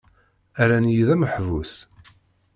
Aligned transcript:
Rran-iyi 0.65 1.03
d 1.07 1.09
ameḥbus. 1.13 1.73